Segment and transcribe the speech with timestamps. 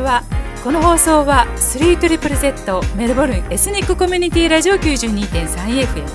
[0.00, 0.24] こんにちは
[0.64, 6.06] この放送は 3ZZZ メルボルンエスニックコミュニティラジオ 92.3FM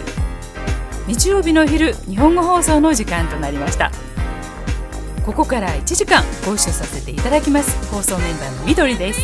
[1.06, 3.92] 日曜日の昼日本語放送の時間となりました。
[5.24, 7.94] ここから1時間ご一緒させていただきます。
[7.94, 9.22] 放送メンバーのみどりです。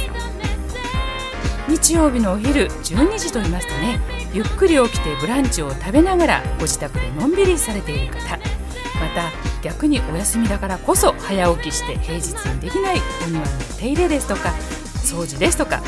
[1.67, 3.99] 日曜日のお昼12時と言いますとね
[4.31, 8.40] ゆっくり起きてブランチを食べながらご自宅でのんびりされている方。
[9.13, 13.47] た逆にお休みだからこそ早起きして平日にできないお庭の
[13.77, 14.49] 手入れですとか
[15.03, 15.81] 掃除ですとか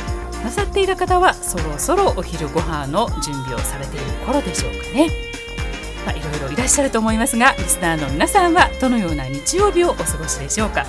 [0.43, 5.09] なさっている方はそろそろお昼ご飯の準備をされている頃でしょうかね。
[6.05, 10.85] まあ、いろいろいらっしゃると思いますがリスナーの皆さんはどのような日曜日をお過ごしでしょうか。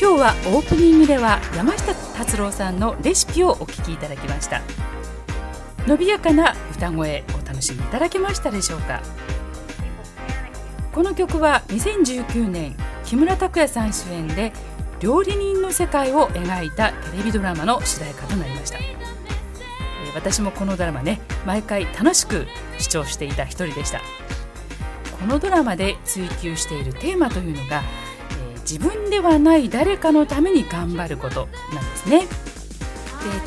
[0.00, 4.62] 今日はオープニングでは山下達郎さんのレシピをお聞きいただきました。
[5.86, 9.00] 伸びやかな歌声お楽しみいただけましたでしょうか。
[10.92, 14.52] この曲は2019年木村拓哉さん主演で
[15.00, 18.78] 料理人の世界を描いたテレビドラマの主題歌となりました。
[20.14, 22.46] 私もこのドラマね毎回楽しく
[22.78, 24.02] 視聴していた一人でした。
[25.18, 27.82] このドラマで追求しているテーマというのが、
[28.54, 32.18] えー、自分ではない誰かのために頑張ることなんですね。
[32.20, 32.26] で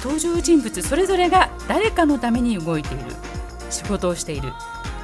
[0.01, 3.03] 登場人物それぞれが誰かのために動いている
[3.69, 4.51] 仕事をしている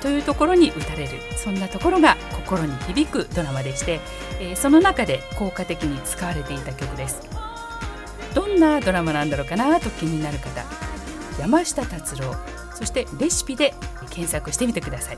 [0.01, 1.11] というところに打たれる。
[1.37, 3.99] そんなところが心に響くドラマでして、
[4.39, 7.21] えー、その中で効果的に使われていた曲です。
[8.33, 10.65] どんなドラマなんだろうかなと気になる方
[11.39, 12.33] 山下達郎
[12.73, 13.73] そしてレシピで
[14.09, 15.17] 検索してみてください。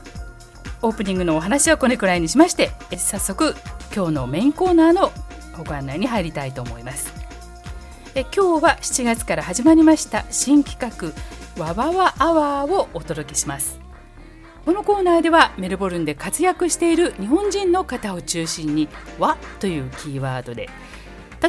[0.82, 3.54] オープニングのお話はこれくらいにしまして早速
[3.94, 5.12] 今日のメインコーナーの
[5.64, 7.12] ご案内に入りたいと思います。
[8.14, 13.83] え今日は7月から始まりました新企画わわわアワーをお届けします。
[14.64, 18.88] このコーナーではメルボルンで活躍している日本人の方を中心に
[19.20, 20.70] 「和」というキーワードで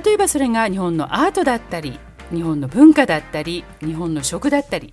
[0.03, 1.97] 例えばそれが日本のアートだったり
[2.33, 4.91] 日本の文化だったり日本の食だったり、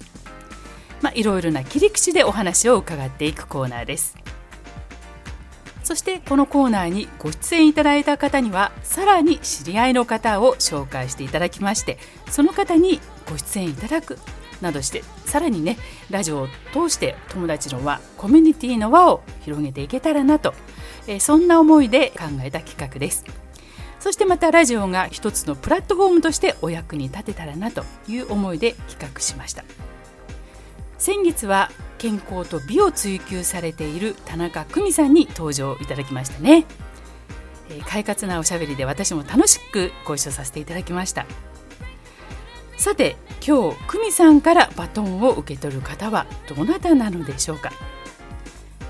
[1.00, 4.16] まあ、いろいろな切り口でお話を伺っていくコーナーです。
[5.82, 11.98] そしてこのコーナーにご出演いただいた方にはさらに知り合いの方を紹介していただきまして
[12.31, 14.19] その方にご出演いただく
[14.60, 15.76] などしてさらにね
[16.09, 20.54] ラジオを通して友達の輪コミュニティの輪を広げていけたらなと、
[21.06, 23.25] え、そんな思いで考えた企画です。
[23.99, 29.64] そしてまたラジオが一つのプラットフォームとしてお役に立てたらなという思いで企画しました。
[31.02, 31.68] 先月は
[31.98, 36.64] 健康と美を追求されている田中久美さんに登場いただきましたね、
[37.70, 41.26] えー、快活なおしゃべりで私も楽しくご一緒させていただきました。
[42.76, 47.72] さて今日久美さんからバトンを受け取る方はどなたなのでしょうか。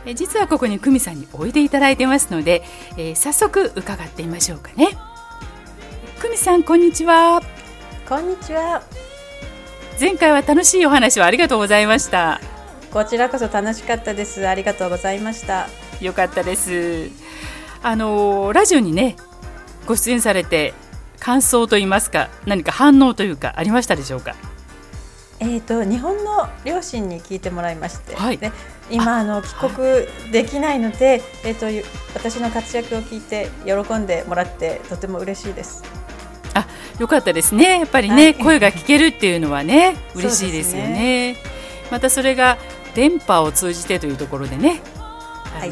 [0.04, 2.62] え実はここに久美さんにおいでいただいてますので、
[2.98, 4.88] えー、早速伺ってみましょうかね。
[6.20, 7.40] 久美さんこんにちは。
[8.06, 8.82] こんにちは。
[10.00, 12.40] 前回は楽しいお話をありがとうございました。
[12.92, 14.46] こちらこそ楽しかったです。
[14.46, 15.68] ありがとうございました。
[16.00, 17.10] よかったです。
[17.82, 19.16] あのラジオにね
[19.86, 20.74] ご出演されて
[21.20, 24.34] 感想といいますか何か反応というかありましたでしょうか？
[25.40, 28.52] えーと、日本の両親に聞いてもらいまして、はい、で
[28.90, 35.82] 今あの帰国できないので、えーと、私の活躍を聞いて喜んでもらってとても嬉しいです。
[36.54, 36.66] あ
[36.98, 37.78] よかったですね。
[37.78, 41.36] やっぱりね、はい、声が聞けるっていうのはね 嬉しいですよね、ね、
[41.90, 42.58] またそれが
[42.94, 44.80] 電波を通じてというところでね、
[45.58, 45.70] はい、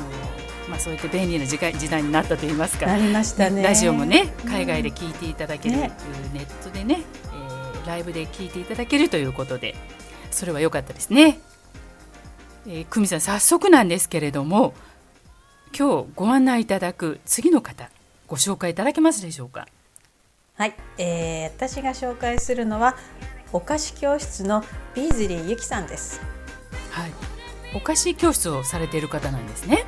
[0.69, 3.63] まあ、そういった便利な時代時代になったといいますかなりましたね。
[3.63, 5.91] ラジオもね海外で聞いていただける、ね、
[6.33, 7.01] ネットでね、
[7.34, 9.75] えー、ライブで聞いていただけるということで
[10.31, 11.41] それは良かったですね。
[12.66, 14.75] えー、久美さん早速なんですけれども
[15.77, 17.91] 今日ご案内いただく次の方
[18.27, 19.66] ご紹介いただけますでしょうか？
[20.60, 22.95] はい、えー、私が紹介するのは
[23.51, 24.62] お菓子教室の
[24.95, 26.21] ビーズリーゆきさんです。
[26.91, 27.12] はい。
[27.74, 29.86] お菓子教室をされている方なんですね。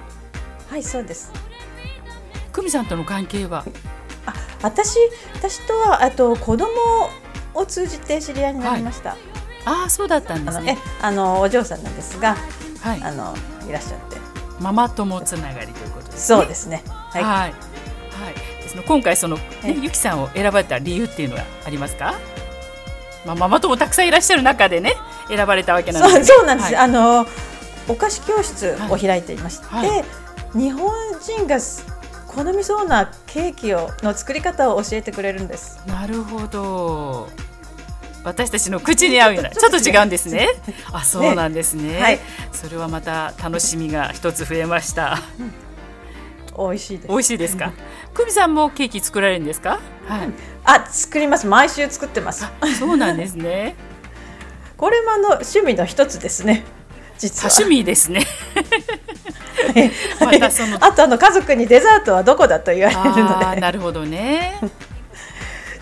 [0.70, 1.30] はいそうです。
[2.54, 3.66] 久美さんとの関係は？
[4.24, 4.32] あ
[4.62, 4.96] 私
[5.34, 6.70] 私とはあと子供
[7.52, 9.18] を通じて知り合いになりました、はい、
[9.66, 10.78] ああそうだったんですね。
[11.02, 12.34] あのお嬢さんなんですが、
[12.80, 13.34] はい、あの
[13.68, 14.16] いらっしゃって。
[14.58, 16.38] ママ友つながりということですね。
[16.38, 16.82] そうですね。
[16.86, 17.52] はい、はい、はい、
[18.72, 22.14] ですの今回その、ね、ゆきさんを選ばれた理由っていうのはありますか？
[23.26, 24.94] まあ、ママ友たくさんいらっしゃる中でね
[25.28, 26.32] 選ばれたわけなんです。
[26.32, 27.26] そうなんです、はい、あの
[27.88, 30.90] お菓子教室を開いていまして、はい、日本
[31.20, 31.58] 人が
[32.26, 35.82] 好みそうなケーキをの作り方を教えてくれるんです。
[35.86, 37.28] なるほど。
[38.24, 40.48] 私たちの口に合うようなちょっと違うんですね。
[40.92, 42.00] あそうなんですね、ね。
[42.00, 42.20] はい、
[42.52, 45.18] それはまた楽しみが一つ増えました、
[46.56, 47.08] 美味しいです。
[47.08, 47.72] 美味しいですか？
[48.14, 49.78] 久美さんもケーキ作られるんですか？
[50.08, 50.28] はい。
[50.64, 51.46] あ作ります。
[51.46, 52.46] 毎週作ってます。
[52.78, 53.74] そうなんですね。
[54.76, 56.64] これもあの趣味の一つですね。
[57.18, 57.50] 実は。
[57.52, 58.26] 趣味ですね。
[60.20, 63.60] またそのあとあの家族にデザートはどこだと言われるので。
[63.60, 64.58] なるほどね。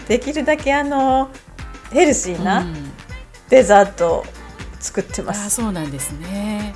[0.06, 1.30] できるだけあの
[1.92, 2.66] ヘルシーな
[3.48, 4.24] デザートを
[4.80, 6.74] 作ってます、うん、あそうなんですね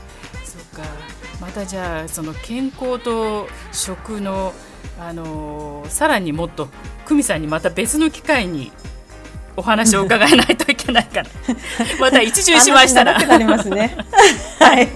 [1.45, 4.55] またじゃあその健康と食の
[4.99, 6.69] あのさらにもっと
[7.05, 8.73] 久美さんにまた別の機会に
[9.55, 11.29] お話を伺えないといけないから。
[12.01, 13.19] また一巡しましたら。
[13.45, 13.95] ますね。
[14.59, 14.89] はい、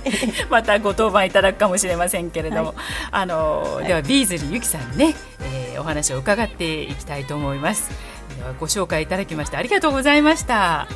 [0.48, 2.76] またご当番いただくかもしれませんけれども、はい、
[3.12, 7.90] あの、はい、ではビーズリーゆきさんにね、えー、お話を伺っていきたいと思います。
[8.36, 10.88] ではご紹介いただきましてありがとうございました。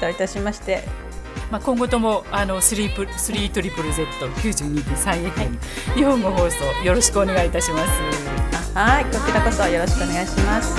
[0.00, 0.84] どういたしまして
[1.50, 8.74] まあ、今後ともあのスリープスリートリプル Z92.3 FM、日本語放送よろしくお願いいたします。
[8.74, 10.74] はいこちらこそよろしくお願いします。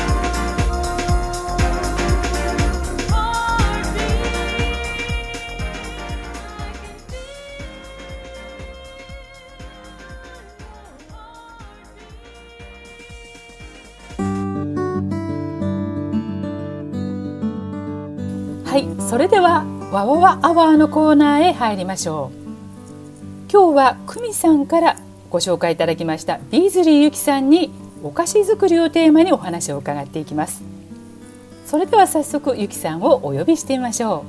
[18.66, 22.38] はいそれではわわわアワーのコーナーへ入りましょう。
[23.50, 24.98] 今日は久美さんから
[25.30, 27.72] ご紹介いただきましたビーズリーゆきさんに
[28.04, 30.64] お菓子作りをテーマにお話を伺っていきます。
[31.66, 34.26] それでは早速ゆきさんをお呼びしてみましょ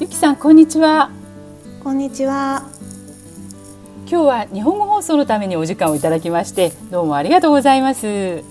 [0.00, 0.02] う。
[0.02, 1.10] ゆきさんこんにちは。
[1.82, 2.68] こんにちは。
[4.06, 8.44] 今日は日本語放送のためにお時間をいただきましてどうもありがとうございます。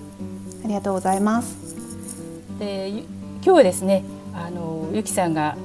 [0.65, 1.55] ありがとうございます。
[2.57, 3.05] で今
[3.43, 4.03] 日はですね
[4.33, 5.55] あのゆきさんが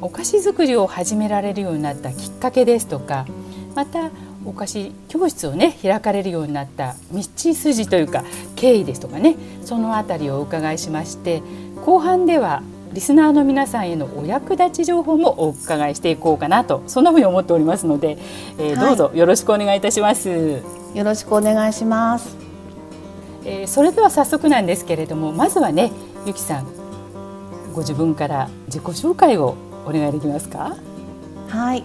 [0.00, 3.26] お菓子作りを始められるようになったきっかけですとか
[3.74, 4.10] また
[4.44, 11.42] お菓子教室をね開かれるようになった道筋というか経緯ですとかねそのあたりをお伺いしまして
[11.84, 12.62] 後半では
[12.92, 18.16] リスナーの皆さんへのお役立ち情報もお伺いしていこうかなとそんなふうに思っておりますので、
[18.58, 20.30] えー、どうぞよろしくお願いいたします。
[20.30, 22.36] よろしくお願いします。
[23.44, 25.92] えー、それでは早速なんですけれどもまずはね
[26.24, 26.66] ゆきさん
[27.74, 29.56] ご自分から自己紹介を
[29.86, 30.76] お願いできますか？
[31.48, 31.84] はい、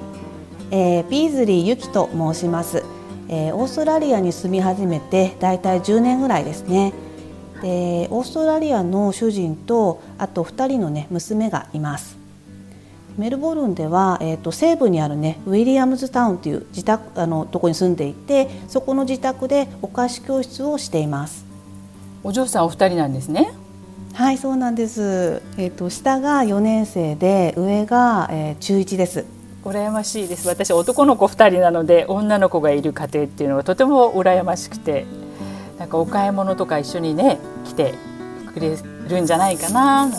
[0.72, 2.84] えー、ビーズリーゆきと申します、
[3.30, 6.94] えー、オーストラリアに住み始めてだいたい10年ぐらいですね。
[7.62, 12.18] でオーストラリアの主人とあと2人のね娘がいます。
[13.18, 21.46] メルボルンでは、えーと、西部にあるねウィリアムズタウンという自宅あのとこに住んでいてそこの自宅でお菓子教室をしています。
[22.24, 23.54] お嬢さんお二人なんですね
[24.14, 25.42] はいそうなんです。
[25.58, 29.26] えっ、ー、と下が4年生で上が、えー、中1です。
[29.64, 30.48] 羨ましいです。
[30.48, 35.06] 私男の子2人なので女の子がいる家庭っていうのがとても羨ましくて、
[35.80, 37.96] なんかお買い物とか一緒にね来て
[38.54, 38.76] くれ
[39.08, 40.10] るんじゃないかな。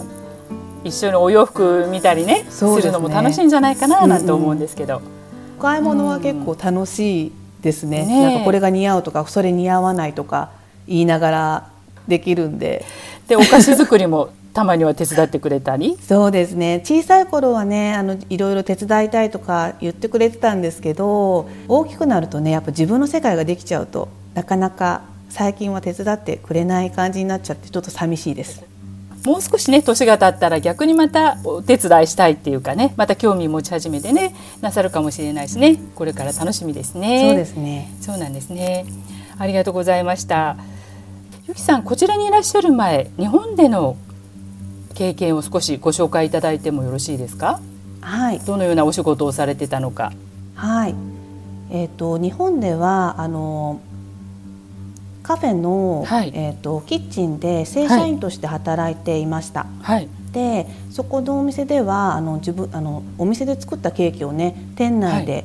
[0.84, 8.06] 一緒にお洋服見たりね、ね、するのも楽しいんじゃないかななんて思うんですけど、うんうん、お買い物は結構楽しいですね。
[8.06, 10.50] ねなんかこれが似合うとかそれ似合わないとか
[10.88, 11.70] 言いながら
[12.08, 12.86] できるんで。
[13.28, 15.96] でお菓子作りもたまには手伝ってくれたり？
[16.00, 28.62] そうですね小さい頃はねあのいろいろ手伝いたいとか言ってくれてたんですけど大きくなるとねやっぱ自分の世界ができちゃうとなかなか最近は手伝ってくれない感じになっちゃってちょっと寂しいです。
[29.24, 37.28] もう少しね年が経ったら逆にまたお手伝いしたいっていうかねまた興味持ち始めてねなさるかもしれないしねこれから楽しみですね。
[37.28, 37.94] そうですね。
[38.00, 38.84] そうなんですね。
[39.38, 40.56] ありがとうございました。
[41.52, 43.98] ゆきさんこちらにいらっしゃる前日本での
[44.94, 47.60] 経験を少しご紹介いただいてもよろしいですか？
[48.00, 48.38] はい。
[48.38, 50.14] どのようなお仕事をされてたのか。
[50.54, 50.94] はい。
[51.70, 53.82] えっ、ー、と日本ではあの
[55.22, 59.66] カフェの、はい、えーと、キッチンで正社員として働いていました。
[59.82, 65.44] はい、でそこのお店ではあの自分あのお店で作ったケーキをね店内で、はい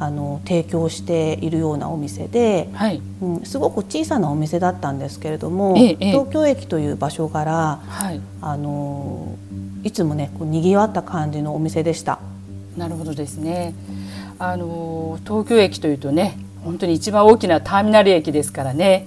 [0.00, 9.34] あの提供しているようなお店で、はい、うん、すごく小さなお店だったんですけれども、ええ、東京駅という場所から、はい、あの
[9.82, 12.20] いつもねこう賑わった感じのお店でした。
[12.76, 13.74] なるほどですね。
[14.38, 19.06] あの東京駅というとね本当に一番大きなターミナル駅ですからね。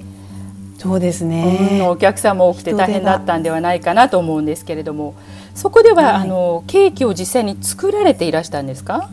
[0.77, 5.13] そうですね、うん、お客さんも多くて大変だったんではないかなと思うんですけれども
[5.53, 9.07] そこでは、はい、あのケーキを実際に作られていらしたんですか？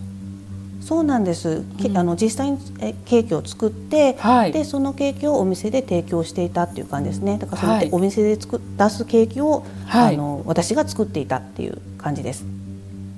[0.88, 2.58] そうなんです、うん、あの実際に
[3.04, 7.36] ケーキを作って、はい、でそのケーキをお店で提供していたっていう感じですね。
[7.36, 12.46] だからその、はい、お店で作出すケーキを、はい、あの私が作っていたっていう感じです。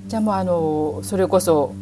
[0.07, 1.73] じゃあもうあのそれこそ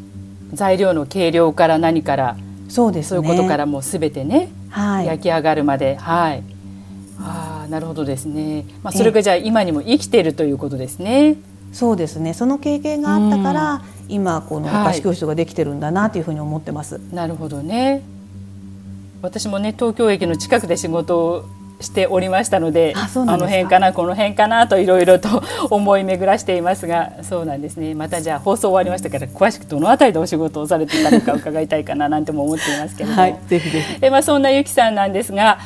[0.53, 5.95] 材料の計量から何からそうです、ね、そういうことからもうすべてねはい、焼き上がるまで。
[5.95, 6.43] はい。
[7.19, 11.37] あなるほどですね、まあ、それがじゃあ今にも生きているということですね。
[11.73, 12.35] そうですね。
[12.35, 16.99] その経験があったから、うん、今このお菓子教室ができてるんだなというふうに思ってます。
[17.13, 18.01] なるほどね。
[19.21, 21.45] 私もね東京駅の近くで仕事を
[21.81, 27.95] しておりましたのであの辺かなこの辺かなといろいろと思い巡らしていますがそうなんですね。
[27.95, 33.99] またじゃあ放送終わりましたから詳しくどの辺りでお仕事をされていたのか伺いたいかななんても思っていますけれども、はい、ぜひぜひ。
[34.01, 35.59] え、まあ、そんなゆきさんなんですが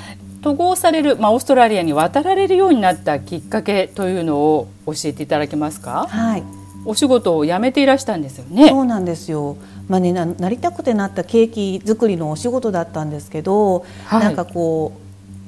[0.43, 6.07] 渡航される、まあ、オーストラリアに渡られるようになったきっかけというのを教えていただけますか？
[6.09, 6.43] はい
[6.86, 8.70] お仕事を辞めていらしたんですよね。
[8.70, 9.58] そうなんですよ。
[9.88, 14.94] まあねなりたくてなったケーキ作りのお仕事だったんですけど、はい、なんかこ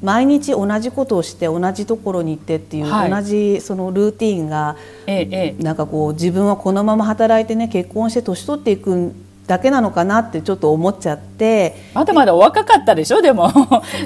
[0.01, 4.77] う毎日同じことをして同じところに行ってっていう、はい、同じそのルーティンが、
[5.07, 9.13] ええ、なんかこう自分はこのまま働いてね結婚して年取っていく
[9.47, 11.75] だけなのかなってちょっと思っちゃって。
[11.93, 13.49] まだまだお若かったでしょでも。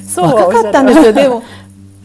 [0.06, 1.14] そ う若かったんですよ。
[1.14, 1.44] でも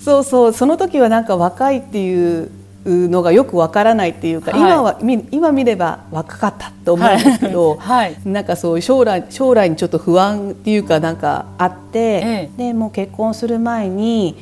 [0.01, 2.51] そうそうその時はなんか若いっていう
[2.87, 4.99] のがよくわからないっていうか、はい、今は
[5.31, 14.37] 今見れば若かったと思うんですけど、はい、なんかそういう将来将来にちょっと不安っていうかなんかあって、ええ、でもう結婚する前に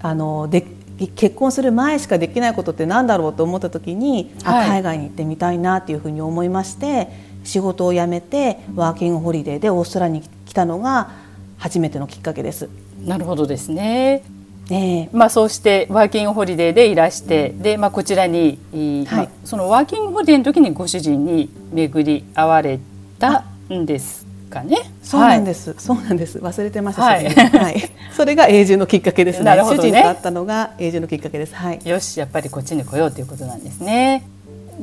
[0.00, 0.66] あので
[1.14, 7.08] 結婚する前しかできないことってなんだろうと思った時に、はい、海外に行ってみたいなっていうふうに思いまして
[7.44, 11.10] 仕事を辞めてワーキングホリデーでオーストラリアに来たのが
[11.56, 12.68] 初めてのきっかけです。
[13.04, 14.22] なるほどですね。
[14.70, 19.04] えー、まあ、そうしてワーキングホリデーでいらしてで、まあ、こちらに、はい。
[19.04, 22.78] まあ、そのワーキングホリデーの時にご主人に巡り会われ
[23.18, 24.78] たんですかね。
[25.02, 26.38] そうなんです、はい、そうなんです。
[26.38, 34.22] 忘れてました、はい、はい、 それが永住のきっかけですね、ね、主人と会ったのが永住のきっかけです、はい、よしやっぱりこっちに来ようということなんですね。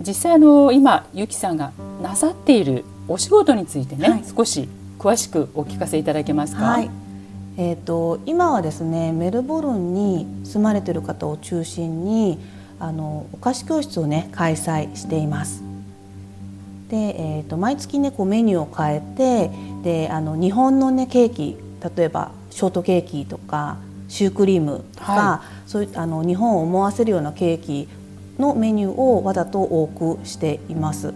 [0.05, 1.71] 実際あの今ゆきさんが
[2.03, 4.67] なさっているお仕事についてね、少し
[4.99, 6.65] 詳しくお聞かせいただけますか？
[6.65, 6.89] はい
[7.59, 12.37] えーと、今はですねメルボルンに住まれている方を中心に
[12.79, 15.63] あのお菓子教室をね開催しています。
[16.89, 19.51] で、えーと、毎月ねこうメニューを変えて
[19.83, 21.57] であの日本のねケーキ
[21.95, 27.89] 例えばショートケーキとかシュークリームとか、はい、そういうあの日本を思わせるようなケーキ
[28.37, 31.11] のメニューをわざと多くしています。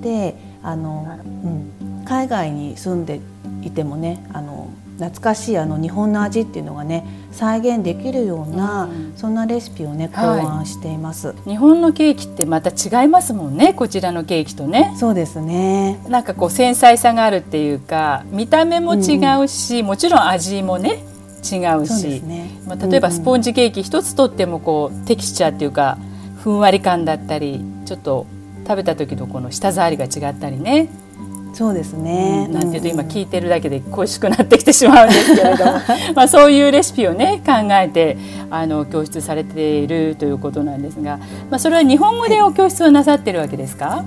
[0.00, 3.20] であの、うん、海外に住んで
[3.62, 14.94] いてもねあの懐かしいあの日本の味っていうのがね再現できるような、うん、そんなレシピをね考案しています、はい、日本のケーキってまた違いますもんねこちらのケーキとね。
[14.96, 16.00] そうですね。
[16.08, 21.02] なんかこう繊細さがあるっていうか見た目も違うし、うん、もちろん味もね
[21.44, 25.98] 違うし、ね、まあ、例えばスポンジケーキ一つとってもこうテキスチャーっていうか
[26.42, 28.26] ふんわり感だったりちょっと
[28.66, 30.88] 食べた時のこの舌触りが違ったりね
[31.54, 35.72] そうですね、うん、なんていうと今聞いてるだけで恋しくなってきてしまうんですけれども。
[36.14, 38.18] まあそういうレシピをね考えて
[38.50, 41.18] あの教室されているということなんですが、
[41.50, 44.04] まあ、それは日本語でお教室をなさってるわけですか、はい、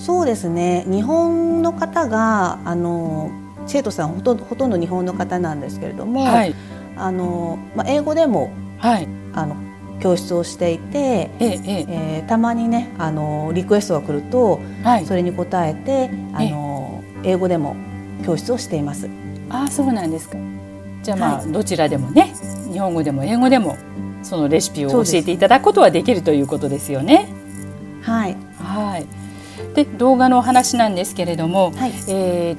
[0.00, 0.84] そうですね。
[0.88, 3.30] 日本の方があの
[3.66, 6.54] 生徒さんほとほとんど日本の方なんですけれども、はい、
[6.96, 9.56] あのまあ、英語でも、はい、あの
[10.00, 17.76] 教室をしていて、えええー、たまにねあのリクエストが来ると、はい、それに応えてあの英語でも
[18.24, 19.08] 教室をしています。
[19.48, 20.38] あそうなんですか。
[21.02, 22.34] じゃあまあ、はい、どちらでもね
[22.72, 23.76] 日本語でも英語でも
[24.22, 27.28] そのレシピを教えていただくことはできるということですよね。
[28.02, 29.06] はい、はい、
[29.74, 32.56] で動画の話なんですけれども、はい、え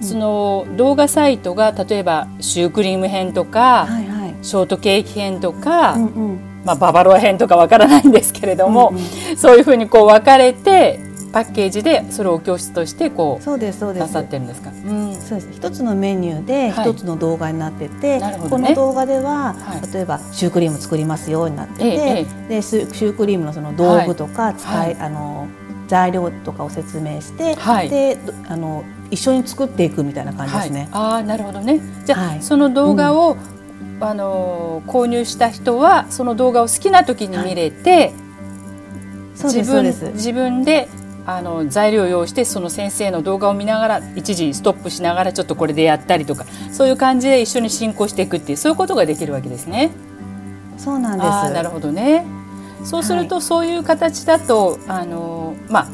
[0.00, 14.06] ー、その動画サイトが例えばシュークリーム編とか、はいはい、ショートケーキ編とか、うんうん、まあ、ババロア編とかわからないんですけれども、うんうん、そういうふうにこう分かれてパッケージでそれを教室としてこうそうですそうです。
[14.06, 14.70] なさってるんですか？
[14.70, 15.48] うん、そうです。
[15.52, 25.48] 一つのメニューで一つの動画になってて、はいね、この動画では、はい、例えばシュークリーム作りますようになってて、ええ、でシュークリームのその道具とか使い、はい、あの
[25.86, 27.56] 材料とかを説明して、
[27.90, 28.18] で
[28.48, 30.88] あの一緒に作っていくみたいな感じですね。
[30.92, 31.80] ああなるほどね。
[32.06, 33.57] じゃあ、その動画を、うん
[34.00, 37.90] あの購入した人はその動画を好きな時に見れて、
[39.40, 40.88] はい、自分自分で
[41.26, 49.90] あの材料を用意してその先生の動画を見ながら一時ストップしながらちょっとこれでやったりとかそういう感じで一緒に進行していくっていうそういうことができるわけですね。
[50.78, 51.52] そうなんです。
[51.52, 52.24] なるほどね。
[52.84, 55.88] そうすると、そういう形だとあのまあ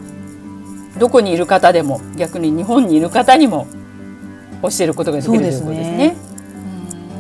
[0.99, 3.67] どこにいる方でも逆に日本にいる方にも
[4.63, 6.17] 教えることができるということですね。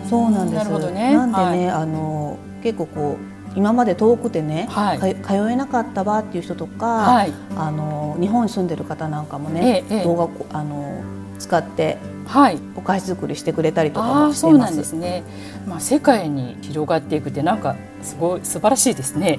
[0.08, 0.68] そうなんです。
[0.70, 1.14] なね。
[1.14, 3.34] なんでね、はい、あの結構こう。
[3.56, 11.02] 今まで遠くてね、はい、通えなかったわっていう人とか、はい、あの日本に住んでる方なんかもね、ええ、動画あの
[11.38, 11.98] 使って
[12.74, 14.40] お菓子作りしてくれたりとかもしてます。
[14.40, 15.22] そうなんですね。
[15.68, 19.38] まあ世界に広がっていくってなんかすごい素晴らしいですね。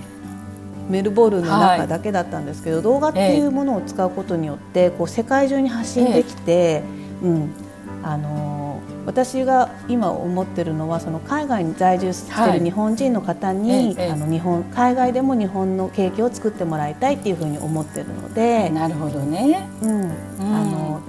[0.90, 6.84] メルボルンの中だけだったんですけど、はい、動画っていうものを使うことによってこう世界中に発信できて、え
[7.24, 7.50] うん、
[8.04, 8.55] あの
[9.06, 18.70] 私が今思ってるのはその海外に在住している日本人の方に、はい、あの日本海外でも日本のケーキを作ってもらいたいっていうふうに思ってるので。
[18.70, 21.02] なるほどね、うん、うん、あの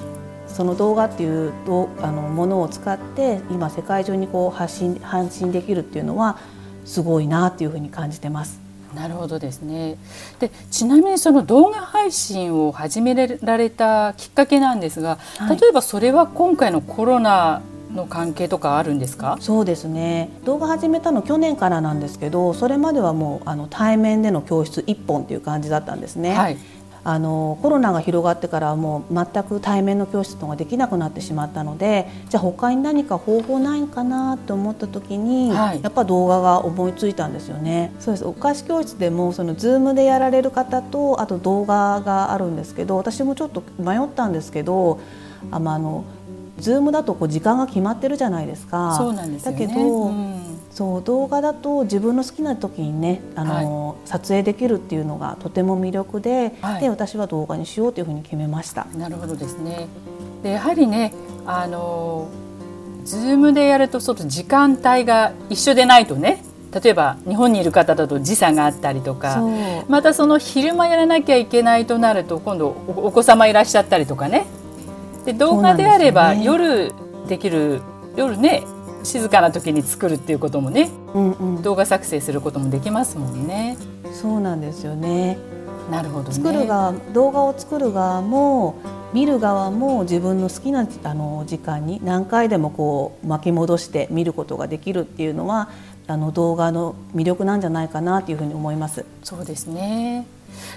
[0.46, 6.38] その動画っていうどあのものを使って今世界中にこう発信発信できるっていうのは
[6.84, 8.60] すごいなっていうふうに感じてます。
[8.94, 9.98] なるほどですね。
[10.38, 17.60] でちなみにその動画配信を始められたきっかけなんですが、はい、例えばそれは今回のコロナ
[17.94, 19.36] の関係とかあるんですか？
[19.40, 20.30] そうですね。
[20.44, 26.34] 動画始めたの去年からなんですけどそれまではもうあの対面での教室一本っていう感じだったんですね。
[26.34, 26.58] はい。
[27.08, 37.92] あのコロナが広がってからもう全く対面の教室とかできなくなってしまったのでじゃあ他に何か方法ないかなと思った時に、はい、やっぱ動画が思いついたんですよね。
[38.00, 38.26] そうです。
[38.26, 44.98] お菓子教室でもその Zoom でやられる方とあと動画があるんですけど私もちょっと迷ったんですけど
[45.52, 46.04] あの
[46.58, 48.94] ズームだとこう時間が決まってるじゃないですか。
[48.96, 58.86] そうなんです、ね、だけど、うん、そう動画だと自分の好きな時にねあの、はい、撮影できるっていうのがとても魅力で、はい、で私は動画にしようというふうに決めました。
[58.96, 59.86] なるほどですね。
[60.42, 61.12] でやはりね
[61.46, 62.28] あの
[63.04, 66.42] ズームでやるとちょっと時間帯が一緒でないとね
[66.82, 69.42] 例えば日本にいる方だと時差があったりとか
[69.88, 74.46] またその昼間やらなきゃいけないとなると今度お子様いらっしゃったりとかね
[75.26, 76.92] で動画であれば夜
[77.28, 77.82] できる
[78.16, 78.62] 夜ね
[79.02, 83.76] 静かな時に作るっていうこともね、うんうん、動画作成することもできますもんね。
[84.12, 85.36] そうなんですよね。
[85.90, 88.76] なるほど、ね、作る側動画を作る側も
[89.12, 95.68] 見る側も自分の好きなあの時間に何回でもこう巻き戻して見ることができるっていうのは
[96.08, 99.04] あの動画の魅力なんじゃないかなというふうに思います。
[99.22, 100.26] そうですね。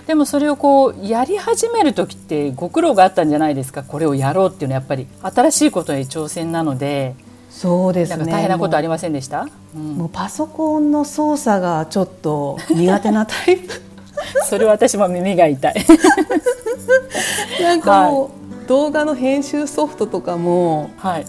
[0.07, 3.83] でもそれをこうやり始める時ってご苦労があったんじゃないですか？
[3.83, 7.15] これをやろうっていうのはやっぱり新しいことへ挑戦なので。
[7.49, 8.31] そうですね。
[8.31, 9.45] 大変なことありませんでした？
[9.45, 13.73] もううん、もうパソコンの操作がちょっと苦手なタイプ。
[14.47, 15.73] それは私も耳が痛い。
[17.61, 21.25] なんかもう、はい、動画の編集ソフトとかも、はい、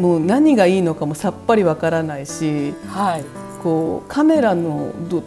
[0.00, 3.24] もう何がいいのかもさっぱりわからないし、はい、
[3.62, 5.22] こうカメラのど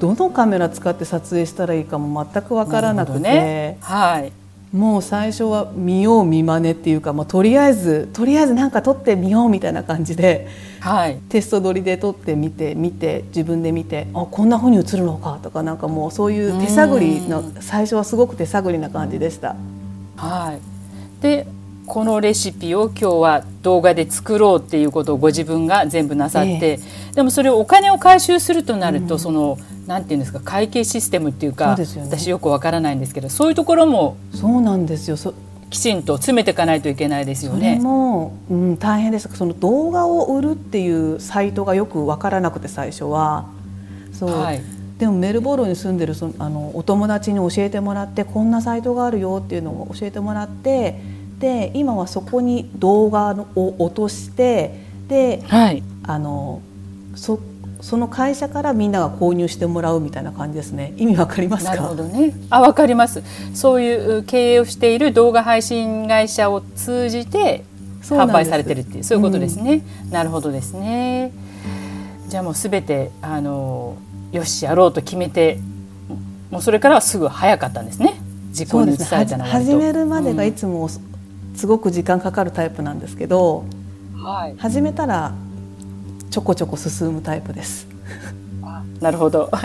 [0.00, 4.32] どのカメラ使って撮影したらいいかも全くわからなくて、ね、はい、
[4.76, 10.48] もう最初は見よう見まねっていうか、まあ、とりあえずとりあえず何か撮ってみようみたいな感じで、
[10.80, 19.54] はい、テスト撮りで撮ってみて見て自分で見てあこんなふうに映るのかとかなんかもうそういう手探りの最初はすごく手探りな感じでした。
[20.16, 21.46] はい、で
[21.86, 26.78] このレシピを今日は動画で作ろうっていうことをご自分が全部なさって、え
[27.14, 35.16] でもそれをお金を回収するとなると、うん、そのなんていうんですか会計システムっていうか、ね、私よくわからないんですけどそういうところもそうなんですよ。
[35.70, 37.80] きちんと詰めていかないといけないですよね。
[37.80, 39.28] も、うん、大変です。
[39.34, 43.46] その動画を売るっていうサイトがよくわからなくて最初は。
[44.12, 44.62] そう、はい、
[44.98, 51.00] でもメルボルンに住んでるそのあのお友達に教えてもらってこんなサイトがあるよっていうのを教えてもらって
[51.44, 56.62] で今はそこに動画を落としてで、はい、あの
[57.16, 57.38] そ
[57.82, 60.94] その会社からみんなが購入してもらうみたいな感じですね。
[60.96, 61.72] 意味わかりますか？
[61.72, 62.32] なるほどね。
[62.48, 63.22] あ、わかります。
[63.52, 67.64] そういう経営をしている動画配信会社を通じて
[68.00, 69.82] 販売されてるっていうそういうことですね。
[70.06, 71.30] うん、なるほどですね。
[72.28, 73.96] じゃあもうすべてあの
[74.32, 75.58] よしやろうと決めて、
[76.50, 78.14] もうそれからはすぐ早かったんですね。
[78.50, 80.88] 実行に移されたのは、始めるまでがいつも、
[81.54, 83.64] すごく時間かかるタイプなんですけど、
[84.16, 85.34] はい、始めたら
[86.30, 87.86] ちょこちょこ進むタイプです。
[89.00, 89.50] なるほど。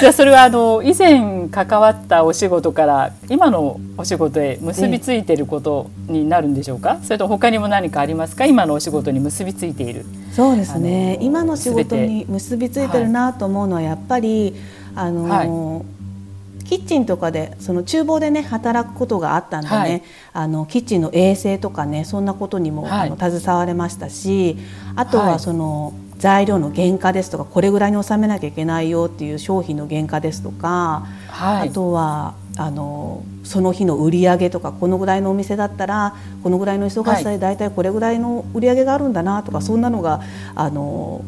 [0.00, 6.98] じゃあそれはあの以前関わったお仕事から今のお仕事へ結びついていることになるんでしょうか？
[7.02, 8.46] それと他にも何かありますか？
[8.46, 10.04] 今のお仕事に結びついている。
[10.32, 11.18] そうですね。
[11.20, 14.54] 今の仕事に結びついてるなと思うのはやっぱり、
[14.94, 15.97] あの、はい
[16.68, 20.02] キッチンとかでその厨房でね働くことがあったんでね、はい、
[20.34, 24.58] あのキッチンの衛生とかねそんなことにも、はい、あの携われましたし
[24.94, 40.20] あとはその、材料の原価ですとかこれぐらいに収めなきゃいけないよっていう商品の原価ですとか、はい、あとはあのその日の売り上げとかこのぐらいのお店だったらこのぐらいの忙しさで大体これぐらいの売り上げがあるんだなとか、そんなのが
[40.56, 41.24] あの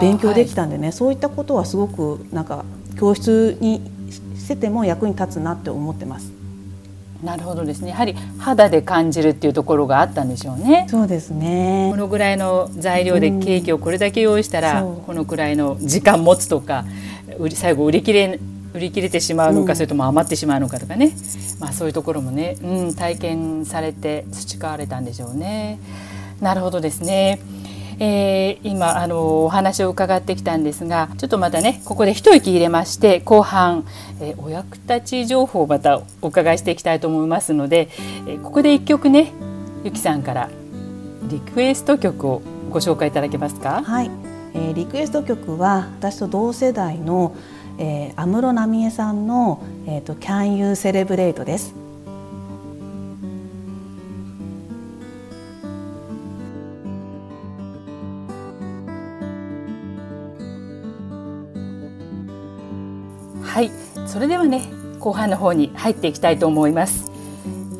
[0.00, 2.64] 勉強できたんでね、そういったことはすごくなんか
[2.98, 3.80] 教室に
[4.52, 6.30] してても役に立つなって思ってます。
[7.22, 16.84] なるほどですねやはり肌で感じるっていうところがあったんでしょうねそうですねこのぐらいの材料でケーキをこれだけ用意したら、うん、このくらいの時間持つとか
[17.54, 18.40] 最後売り切れ
[18.74, 21.12] 売り切れてしまうのか、うん、それとも余ってしまうのかとかね、
[21.60, 25.78] まあ、そういうところもね、うん、体験されて培われたんでしょうね。
[26.40, 27.38] なるほどですね。
[27.98, 33.84] えー、今あのお話を伺ってきたんですがちょっとまたねここで一息入れまして後半、
[34.20, 37.88] えー、お役立ち情報をまたお伺いしていきたいと思いますので、
[38.26, 39.32] えー、ここで一曲ね
[39.84, 40.50] ゆきさんから
[41.24, 43.82] リクエスト曲をご紹介いただけますか？
[43.82, 44.10] はい、
[44.54, 47.34] えー、リクエスト曲は私と同世代の
[47.78, 51.81] え安室奈美恵さんの、えーと「Can You Celebrate」です。
[63.52, 63.70] はい。
[64.06, 64.62] それではね
[64.98, 67.12] 後半の方に入っていきたいと思います。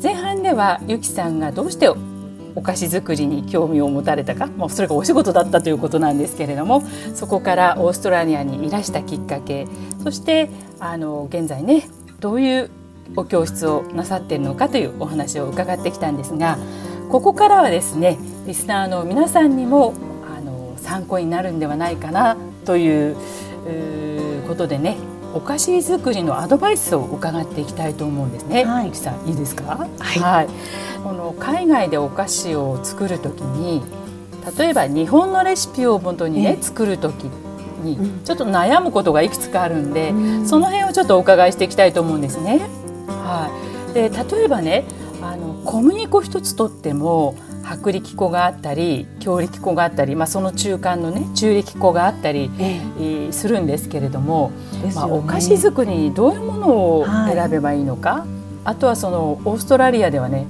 [0.03, 6.83] 前半ではゆきさんがどうしてお菓子作りに興味を持たれたか、もうそれがお仕事だったということなんですけれども
[7.15, 9.67] そこからオーストラリアにいらしたきっかけ
[10.03, 12.69] そしてあの現在ねどういう
[13.15, 16.59] お教室をなさっているのかというお話を伺ってきたんですが
[17.09, 19.95] ここからはですねリスナーの皆さんにも
[20.37, 23.15] あの参考になるんではないかなという
[24.47, 24.97] ことでね
[25.33, 28.65] お菓子作りのアドバイスを伺っていきたいと思うんですね。
[28.65, 29.87] はい、さんいいですか？
[29.99, 30.47] はい、はい、
[31.03, 33.81] この海外でお菓子を作る時に
[34.57, 37.23] 例えば日本のレシピをもとにね、作る時
[37.81, 42.61] にちょっと悩むことがいくつかあるんで、うん、その辺をちょっとお伺いしていきたいと思うんですね。
[43.07, 43.49] は
[43.89, 44.85] い、で例えばね
[45.21, 53.31] あの小麦粉一つとっても薄力粉があったり強力粉があったり、まあ、その中間のね中力粉があったり、ええ。
[53.31, 54.51] するんですけれども、
[54.85, 56.67] ね、まあ、お菓子作りにどういうもの
[56.99, 58.27] を選べばいいのか、はい、
[58.65, 60.45] あとはそのオーストラリアではね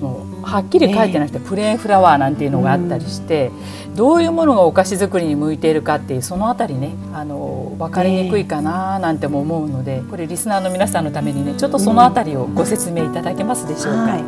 [0.00, 3.50] もうはっきり書いてなくて、プレーンフラワーなんていうのがあったりして、
[3.88, 14.00] うん、どういうものがお菓子作りに向いているかっていうそのあたりねあの分かりにくいかななんても思うので、これリスナーの皆さんのためにねちょっとそのあたりをご説明いただけますでしょうか。
[14.02, 14.24] はい、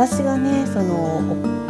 [0.00, 1.20] 私がねその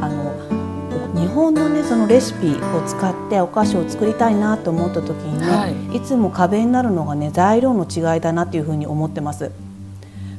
[0.00, 9.50] あの日本のねそのレシピを使ってお菓子を作りたいなと思った時にね、はい、いつも壁になるのがね材料の違いだなっていうふうに思ってます。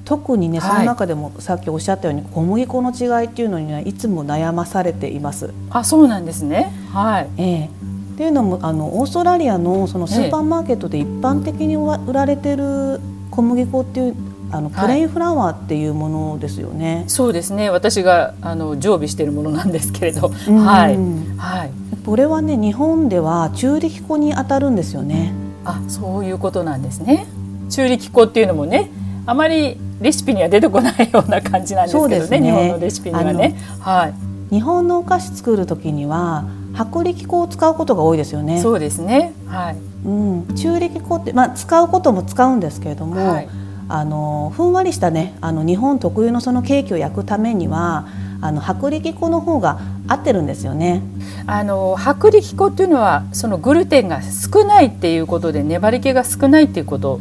[0.05, 5.53] 特にね、その中でもさっきおっしゃったように小麦粉の違いっていうのにねいつも悩まされています。
[5.69, 6.71] あそうなんですね。
[6.93, 7.29] はい。
[7.37, 13.01] ええー、っていうのもあのオーストラリアのそのスーパーマーケットで一般的に売られてる
[13.31, 16.95] 小麦粉っていうあのプレインフラワーっていうものですよね。
[16.95, 17.69] はい、そうですね。
[17.69, 20.97] 私があの常備しているものなんですけれど、はい、
[21.37, 21.71] はい。
[22.05, 25.33] これはね日本では中力粉に当たるんですよね。
[25.63, 27.25] あ、そういうことなんですね。
[27.69, 28.89] 中力粉っていうのもね、
[29.25, 33.55] あまりレシピには出てこないような感じなんですけどね、ね日本のレシピにはね。
[33.79, 34.13] はい。
[34.53, 38.61] 日本のお菓子作る時には薄力粉を使うことが多いですよね。
[38.61, 39.33] そうですね。
[39.47, 39.77] はい。
[40.05, 43.49] うん、中力粉ってまあ使うことも使うんですけれども、はい、
[43.93, 48.07] あのふんわりしたねあの日本特有のそのケーキを焼くためには
[48.41, 51.01] あの薄力粉の方が合ってるんですよね。
[51.45, 57.19] あの薄力粉っていうのはそのグルテンが少ないっていうことで粘り気が少ないっていうこと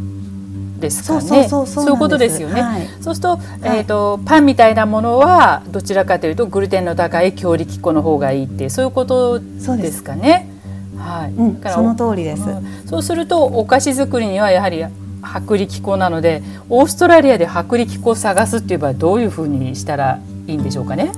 [0.78, 1.48] ですかね。
[1.48, 2.62] そういうことですよね。
[2.62, 10.48] はい、そうすると、えっ、ー、と、パンみたいなものはどちらかというとグルテンの高い強力粉の方がいいってそういうことですかね。
[10.96, 11.32] はい。
[11.32, 14.84] うん、その通りです、うん、そうするとお菓子作りにはやはり
[15.22, 21.12] 薄力粉なのでオーストラリアで薄力粉を探すっていう場合どういうふうにしたらいいんでしょうかね？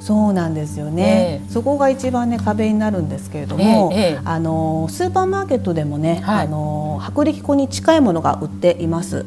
[0.00, 9.26] そうなんですよね、えー、そこが一番ね壁になるんですけれども、えーえー、あのスーパーマーケットでもね、はい、あの薄力粉に近いものが売っています。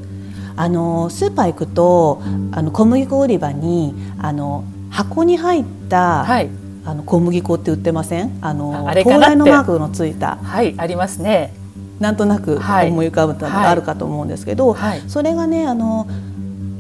[0.55, 6.49] あのスーパー行くとあの小麦粉売り場にあの箱に入った、はい、
[6.85, 8.37] あの小麦粉って売ってません？
[8.41, 10.37] あの高麗のマークのついた。
[10.37, 11.53] はいありますね
[12.03, 14.99] なんとなく思い浮かぶのがあるかと思うんですけど、はい。
[14.99, 16.05] はい、それがねあの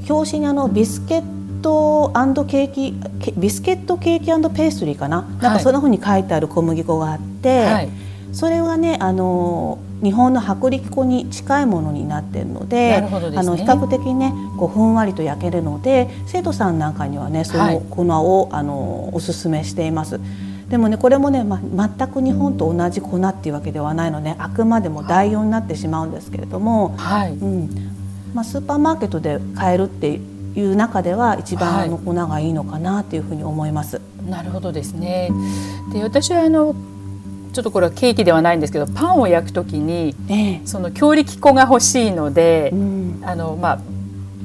[0.09, 1.33] 表紙にあのビスケット
[1.63, 7.89] トケーキビスケットケーキペーストリーかな、なんかそんなふうに書いてある小麦粉があって、はい、
[8.33, 13.07] それはねあの日本の薄力粉に近いものになっているので、ね、
[13.37, 20.19] あの比較的ねこうふんわりと焼けるので生徒さんなんかにはねその粉を、はい、あのおすすめしています。
[20.73, 27.33] でもねこれもね、ま、全く日本と同じ粉っていうわけではないのであくまでも代用になってしまうんですけれども、はい。
[27.33, 27.69] うん。
[28.33, 33.97] まあ、スーパーマーケットで買えるっていう中では一番あの粉がいいのかなというふうに思います。
[33.97, 35.29] はい、なるほどですね。
[35.93, 36.73] で私はあの
[37.53, 43.79] ちょっとこれはケーキではないんですけどパンを焼くときに、ええ、その強力粉が欲しいので、うん、あのまあ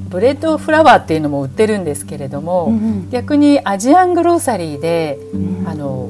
[0.09, 6.09] bread flour っていうのも売ってるんですけれども、うんうん、逆に Asian grocery で、うん、あの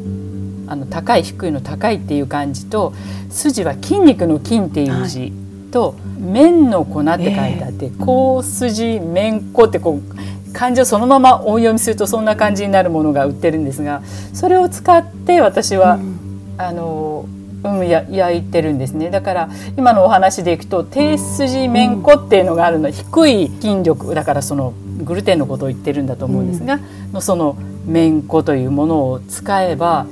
[0.67, 2.93] あの高い低いの高いっていう感じと
[3.29, 5.33] 筋は筋肉の筋っていう字
[5.71, 14.01] と、はい、麺の粉って書いてあって、えー、高筋麺粉ってこう漢字をそのまま音読みするとそんな感じになるものが売ってるんですが
[14.33, 17.25] それを使って私は、うん、あの
[17.63, 19.09] うん、や焼いてるんですね。
[19.09, 22.85] だから今のお話でいくと低筋麺粉っていうのがあるの。
[22.85, 24.15] は低い筋力。
[24.15, 26.79] だからそのグルテンのことを言ってるんだと思うんですが、
[27.13, 30.05] うん、その麺粉というものを使えば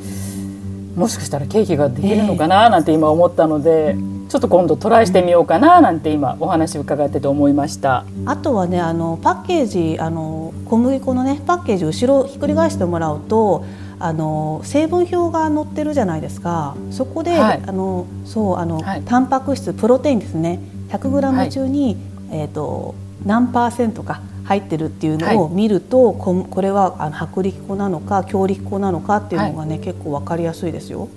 [0.96, 8.06] もしかしたらケーキができるのかななんて今思ったので、えー、ちょっと今度トライしてみようかななんて今お話伺ってて思いました。
[8.26, 13.64] あとはねあのパッケージあの小麦粉のねパッケージ後ろひっくり返してもらうと
[14.00, 21.98] あの成分表が載ってるじゃないですかそこで、はい、あのそうあの、はい、タンパク質プロテインですね 100g 中に、
[22.30, 31.10] はい、えーと、何パーセントか入ってるっていうのを見ると、ここれはあの薄力粉なのか強力粉なのかっていうのがね、結構わかりやすいですよ。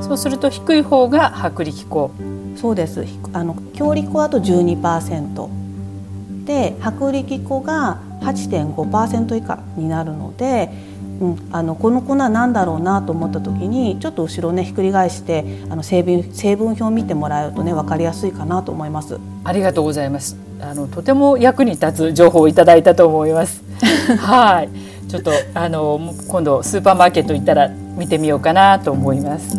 [0.00, 2.10] そうすると低い方が薄力粉。
[2.54, 3.04] そうです。
[3.32, 10.91] あの強力粉だと12%で薄力粉が8.5%以下になるので。
[11.22, 19.20] うん、あのこの粉なんだろうなと思った時にちょっと後ろねひっくり返してあの成分成分表を見てもらうとね分かりやすいかなと思います。
[19.44, 20.36] ありがとうございます。
[20.60, 23.62] あのとても役に立つ情報をいただいたと思います。
[24.18, 29.56] はい、ちょっとあの今度スーパーマーケット行ったら見てみようかなと思います。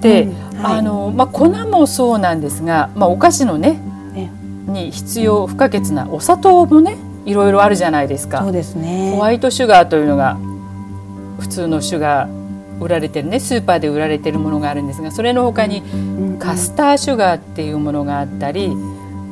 [0.00, 0.26] で、う
[0.58, 3.78] んはい、あのまあ粉もそうなんですが、まあお菓子のね、
[4.14, 4.30] ね、
[4.66, 6.96] に必要不可欠なお砂糖もね
[7.26, 8.40] いろいろあるじゃないですか。
[8.40, 9.12] そうですね。
[9.12, 10.38] ホワイトシュガーというのが
[11.38, 12.48] 普通のシュガー
[12.80, 15.82] 売られてるねスーパーで売られてるものがあるんですがそれの他に
[16.38, 18.70] カスターシュガーっていうものがあったり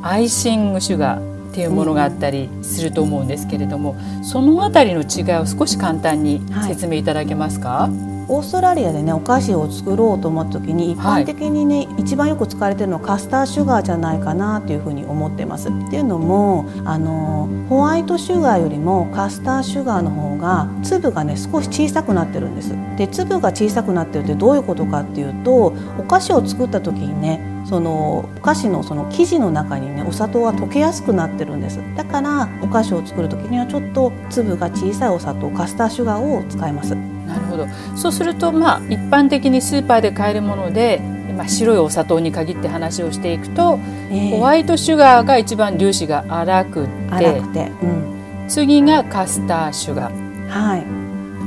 [0.01, 15.69] アイシングシュガーっていうものがあったりすると思うんですけれどもそのあたりの違いを少し簡単に説明いただけますか、はいオーストラリアでねお菓子を作ろうと思った時に一般的にね、はい、一番よく使われてるのはカスターシュガーじゃないかなというふうに思ってます。
[15.69, 22.75] っていうのもあのホワイトシュガーよりもカスターシュガーの方が粒がね少し小さくなってるんです。
[22.97, 41.01] で粒が小さくなってるってどういうことかっていうとお菓子を作った時にねそのお菓子のその生地の中にねお砂糖は溶けやすくなってるんですだからお菓子を作る時にはちょっと粒が小さいお砂糖カスターシュガーを使いますなるほどそうするとまあ一般的にスーパーで買えるもので
[41.37, 46.87] まあ、白いお砂糖に限って話をしていくと、えー、ホワイトシュガーが一番粒子が粗く
[47.19, 50.77] てくて、うん、次がカスターシュガー、は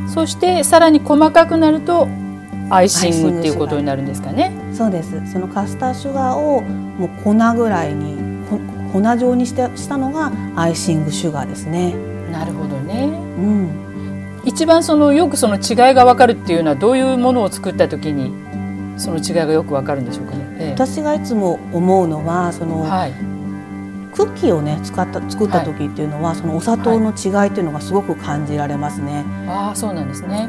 [0.08, 2.08] い、そしてさらに細かくなると
[2.70, 4.52] アイシングっていうことになるんですかね。
[4.72, 5.32] そうです。
[5.32, 8.16] そのカスターシュガーをもう粉ぐらいに
[8.92, 11.94] 粉状にしてしたのがアイシングシュガーですね。
[12.30, 13.06] なるほどね。
[13.06, 13.89] うん。
[14.44, 18.32] 一番そのよくその違いがわかるっていうのはどういうものを作った時に
[18.98, 20.56] その違いがよくわかるんでしょうかね？
[20.58, 23.12] ええ、私がいつも思うのはその、はい、
[24.14, 29.12] クッキーをね使った作った時っていうのは、はい、そのお砂糖の違いっていうのがすごく感じられますね。
[29.12, 30.48] はい、ああそうなんですね。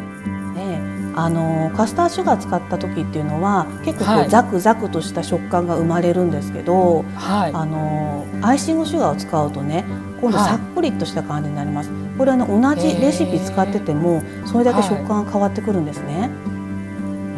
[1.13, 9.83] あのカスターシュガー使った時っていうのは結構こう、ザクザクとした食感が生まれるんですけど、はい、あのアイシングシュガーを使うとね
[10.21, 11.89] 今度さっくりとした感じになります。
[12.17, 16.29] これはね同じレシピ使っててもそれだけ食感が変わってくるんですね。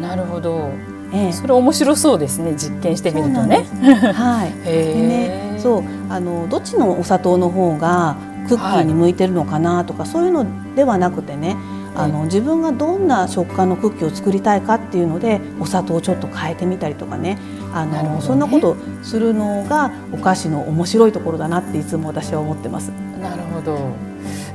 [0.00, 0.70] なるほど。
[1.12, 3.64] ええ、それ面白そうですね実験してみるとね。
[4.12, 4.52] はい。
[4.64, 8.16] でねそうあのどっちのお砂糖の方が
[8.48, 10.44] クッキーに向いてるのかなとか、はい、そういうの
[10.74, 11.56] ではなくてね
[11.94, 17.38] あの自分がどんな食感のクッキーを作りたいかっていうのでお砂糖をちょっと変えてみたりとかね
[17.74, 22.90] あの、ね、そんなことするのがお菓子の面白いところだなっていつも私は思ってます。
[23.20, 23.78] なるほど。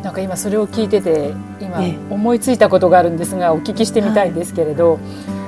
[0.01, 5.01] なんか今それを聞いてて今思いついたことがあるんですがお聞きしてみたいんですけれど、はい、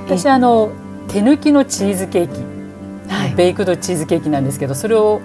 [0.04, 0.70] 私あの
[1.08, 5.22] 手抜きのチーズケーキ、はい、ベイクドチーズケーキなんですけどそれを、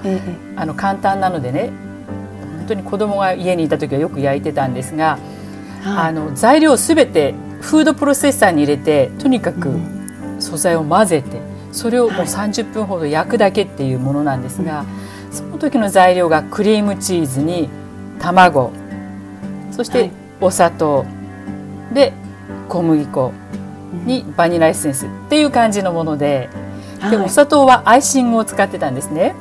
[0.55, 1.71] あの簡単なのでね
[2.59, 5.19] 本当に子供が家にいた時はよく焼いてたんですが
[5.83, 9.73] あの材料すべてフードプロセッサーに入れてとにかく
[10.39, 14.85] 素材を混ぜてそれをもう30分ほど焼くだけっていうものなんですが、
[15.31, 17.69] その時の材料がクリームチーズに
[18.19, 18.71] 卵
[19.71, 20.09] そして
[20.41, 21.05] お砂糖
[21.93, 22.13] で
[22.69, 23.31] 小麦粉
[24.05, 26.49] にバニラエッセンスっていう感じのもので,、
[27.09, 29.35] でお砂糖はアイシングを使ってたんですね。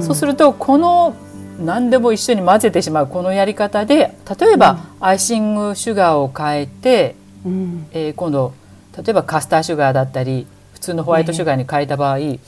[0.00, 1.16] そうするとこの
[1.58, 8.52] 何でも一緒に混ぜてしまうこのやり方で例えば、アイシングシュガーを変えて、うん、えー、今度
[8.96, 12.38] 例えばカスターシュガーだったり普通のホワイトシュガーに変えた場合、ね、違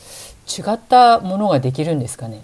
[0.72, 2.40] ったものができるんですかね？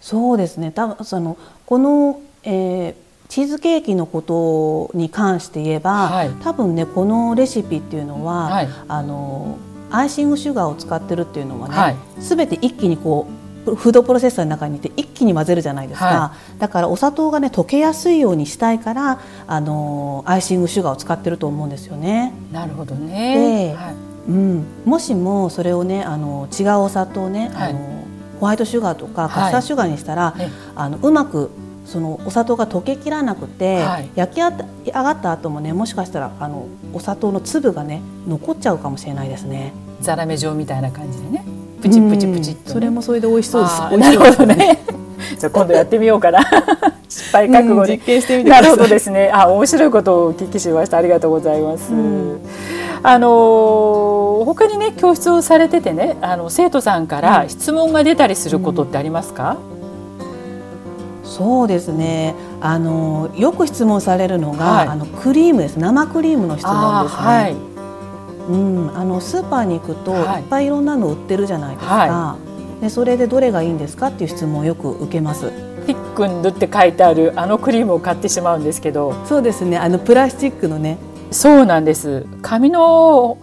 [0.00, 0.70] そうですね。
[0.70, 2.94] 多分そのこの、えー、
[3.28, 9.56] チーズケーキのことに関して言えば、はい、多分ねこのレシピっていうのは、はい、あの
[9.90, 22.32] アイシングシュガーを使ってるっていうのはね、はい、全て一気にこうフードプロセッサーの中にいて一気に混ぜるじゃないですか、はい、だからお砂糖がね溶けやすいようにしたいからあのアイシングシュガーを使ってると思うんですよね。
[22.52, 23.94] なるほどね、で、はい、
[24.28, 28.04] うん、もしもそれをねあの違うお砂糖ね、あの
[28.40, 30.34] ホワイトシュガーとかカスタードシュガーにしたら、
[30.74, 31.50] あのうまく
[31.86, 34.50] そのお砂糖が溶けきらなくて、はい、焼き上
[34.92, 39.72] がった後もねもしかしたらあのお砂糖の粒がね残っちゃうかもしれないですね。
[40.00, 41.44] ザラメ状みたいな感じでね
[41.84, 43.98] プチプチプチっと、ね、それもそれで美味しそうです。
[43.98, 44.78] なるほどね。
[45.38, 46.40] じゃ今度やってみようかな。
[47.06, 49.30] 失敗覚悟で、実験してみてなるほどですね。
[49.30, 50.96] あ面白いことをお聞きしました。
[50.96, 51.92] ありがとうございます、
[53.02, 59.58] あの他にね教室をされててねあの生徒さんから質問が出たりすることってありますか、
[61.22, 62.34] そうですね。
[62.62, 65.78] あのよく質問されるのが、はい、あのクリームです。
[65.78, 67.22] 生クリームの質問ですね。
[67.22, 67.73] はい、
[68.48, 72.38] うん、あのスーパーに行くと、い、っぱいいろんなの売ってるじゃないですか、は
[72.78, 75.50] い、でそれでどれがいいんですかっていう質問をよく受けます。
[75.86, 79.14] ピックンドって書いてあるあのクリームを買ってしまうんですけど。
[79.26, 79.76] そうですね。
[79.76, 80.98] あのプラスチックのね。
[81.30, 82.26] そうなんです。
[82.40, 83.38] 紙の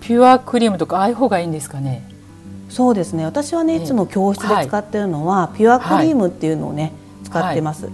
[0.00, 2.08] ピュアクリームとかああいう方がいいんですかね。
[2.68, 3.24] そうですね。
[3.24, 6.92] 私はねいつも教室で使ってるのは、ピュアクリームっていうのをね、
[7.24, 7.88] 使ってます。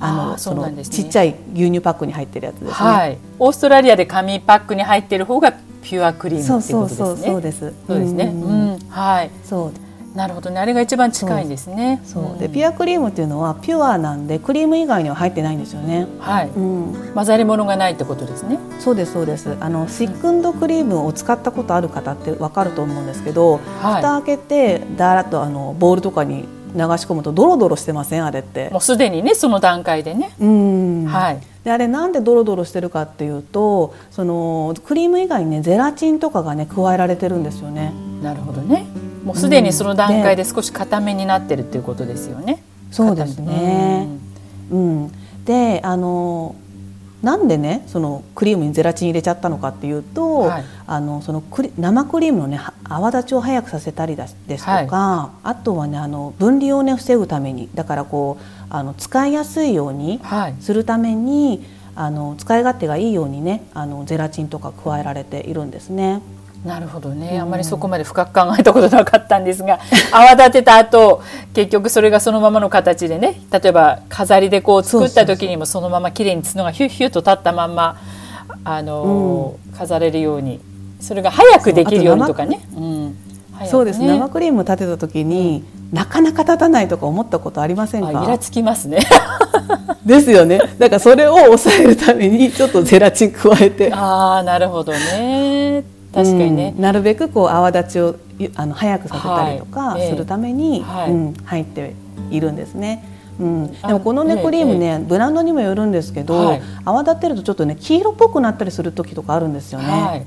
[0.00, 7.28] あのその、ちっちゃい牛乳パックに入ってるやつですね、はい、オーストラリアで紙パックに入ってる方がピュアクリームってことですね。
[7.28, 8.24] そうですそうですね。
[8.24, 9.30] うん、はい。
[9.44, 10.16] そう。
[10.16, 10.60] なるほどね。
[10.60, 12.00] あれが一番近いですね。
[12.04, 16.06] そうで、ピュアクリームっていうのはピュアなんでクリーム以外には入ってないんですよね。
[16.20, 16.48] はい。
[16.48, 18.58] うん、混ざり物がないってことですね。
[18.78, 19.56] そうですそうです。
[19.60, 28.24] あのシックンドクリームを使ったことある方ってわかると思うんですけど、はい、蓋開けてだらっとあのボウルとかに流し込むとドロドロしてません？
[28.24, 28.68] あれって。
[28.70, 30.32] もうすでにねその段階でね。
[30.40, 31.04] うん。
[31.06, 31.40] はい。
[31.62, 37.92] であれなんでドロドロしてるかっていうとそのクリーム以外にねゼラチンとかがね加えられてるんですよね。
[38.22, 38.86] なるほどね。
[39.24, 44.06] もうすでにその段階で少し固めになってるっていうことですよね、うん、そうですね。
[44.70, 45.12] うん、
[45.46, 46.54] であの
[47.24, 60.20] なんでねそのクリームにゼラチン入れちゃったのかっていうと、はい、あのそのクリ生クリームのね泡立ちを早くさせたりですとか、はい、あとはねあの分離をね防ぐためにだからこうあの使いやすいように
[60.60, 61.60] するために、はい、
[61.96, 66.20] あの使い勝手がいいようにねあのゼラチンとか加えられているんですね。
[66.64, 67.50] なるほどね、あん。
[67.50, 69.78] まりそこまで深く考えたことなかったんですが
[70.10, 71.22] 泡立てた後
[71.52, 77.96] 結局それがそのままの形でね例えば飾りでこう作った時にもそのまま綺麗に角がヒュッヒュッと立ったまんま
[78.64, 80.60] あの、うん、飾れるように
[81.00, 82.60] それが早くできるようにとかね。
[83.66, 84.00] そうです。
[84.00, 88.24] 生クリーム立てた時に、うん、なかなか立たないとか思ったことありませんか？
[88.24, 88.98] イラつきますね。
[90.04, 90.58] ですよね。
[90.78, 93.92] だからそれを抑えるためにちょっとゼラチン加えて。
[93.92, 98.16] ああなるほどね確かにね、うん、なるべくこう泡立ちを
[98.56, 101.10] あの早くさせたりとかするために、はい。
[101.10, 101.94] うん、入って
[102.30, 103.04] いるんですね。
[103.38, 109.86] うん、でもこのねクリームね、ブランドにもよるんですけど、はい、泡立てるとちょっとね黄色っぽくなったりする時とかあるんですよね。
[109.86, 110.26] はい、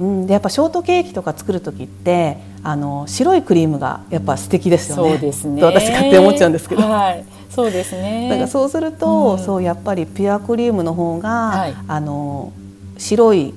[0.00, 5.10] うん、でやっぱショートケーキとか作る時ってあの白いクリームがやっぱ素敵ですよね。
[5.12, 5.60] そうですね。
[5.60, 6.82] と私勝手に思っちゃうんですけど。
[6.82, 8.28] はい、そうですね。
[8.28, 12.52] だからそうすると、うん、そうやっぱりピュアクリームの方が、はい、あの
[12.98, 13.54] 白い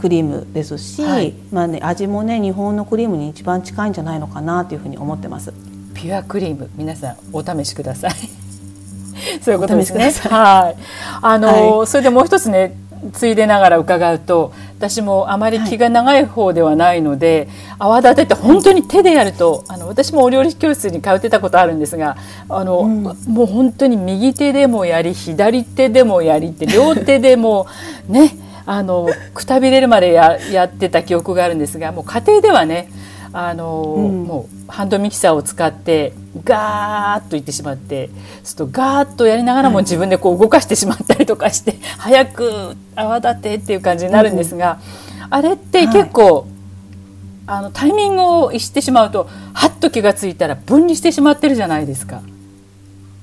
[0.00, 5.52] クリームですし、はい、まあね味もね日本のクリームに一番近いんじゃないのかなというふうに思ってます。
[5.94, 8.12] ピュアクリーム皆さんお試しください。
[9.42, 10.10] そういうことですね。
[10.30, 10.76] はい。
[11.20, 12.74] あの、はい、それでもう一つね
[13.12, 22.16] ついでながら伺うと私もあまり気が長い方ではないので、はい、泡立てって本当に手でやるとあの私もお料理教室に通ってたことあるんですが
[22.48, 23.14] あの、うん、も
[23.44, 27.66] う本当に右手でもやり左手でもやりって両手でも
[28.08, 28.32] ね
[28.66, 32.88] あのくたびれるまでややってた記憶があるんですがもう家庭ではね
[33.32, 36.12] あの、うん、もうハンドミキサーを使って
[36.44, 38.10] ガーッといってしまって
[38.42, 44.78] するとガーッとやりながらも自分でこう動かしてしまったりとかして、 早く泡立てっていう感じになるんですが、
[45.26, 46.44] うん、あれって結構、はい、
[47.46, 52.22] あのタイミングをしてしまうとはっと気が付いたら分離してしまってるじゃないですか。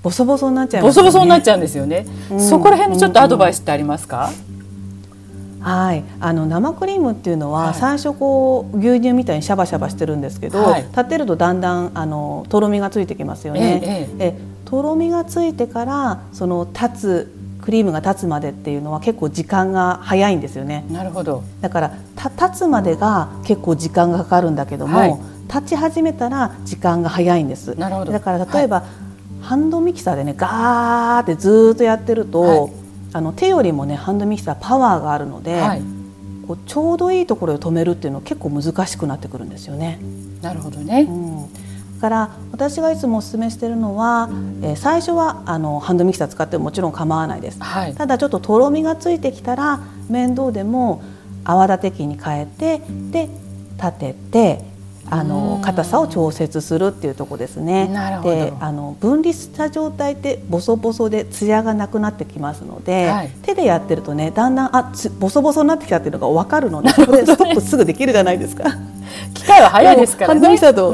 [0.03, 2.05] ボソボソになっちゃう、ね、ボソボソになっちゃうんですよね。
[2.31, 4.31] うん、そこら辺のちょっとアドバイスってありますか？
[5.67, 13.81] はい、あの生クリームっていうのは、最初こう牛乳みたいにシャバシャバしてるんですけど、はい、立てるとだんだんあのとろみがついてきますよね。
[13.83, 20.85] えええとろみがついてからその立つクリームが立つまでっていうのは結構時間が早いんですよね。
[20.89, 21.43] なるほど。
[21.61, 27.75] だからた立つまでが結構時間がかかるんだけども、はい、立ち始めたら時間が早いんです。
[27.77, 27.89] だ
[28.19, 32.71] から例えば、はい、ハンドミキサーでねガーってずっとやってると、はい、
[33.13, 35.81] あの手よりもねハンドミキサーパワーがあるので、はい、
[36.47, 39.99] こうちょうどいいところで止めるっていうのは結構難しくなってくるんですよね。
[40.41, 41.67] なるほどね、うん。
[41.99, 44.29] から私がいつもお勧めしてるのは、
[44.61, 51.01] えー、最初はあのハンドミキサー使ってももちろん構わないです、はい、ただちょっととろみがついてきたら面倒でも
[51.43, 52.81] 泡立て器に変えて
[53.11, 53.29] で
[53.77, 54.76] 立てて
[55.09, 57.87] あの硬さを調節するっていうとこですね。
[58.23, 68.65] であの分離した状態ってボソボソで艶がなくなってきますので、はい、手でやってるとねだんだんあつボソボソになってきたっていうのが分かるので これストップすぐできるじゃないですか。
[69.33, 70.39] 機械は早いですからね。
[70.39, 70.91] ハンドミキサーと